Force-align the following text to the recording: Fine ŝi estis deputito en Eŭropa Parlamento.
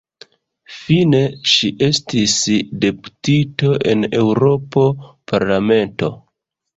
Fine 0.75 1.17
ŝi 1.49 1.67
estis 1.87 2.33
deputito 2.85 3.75
en 3.91 4.07
Eŭropa 4.21 4.87
Parlamento. 5.33 6.11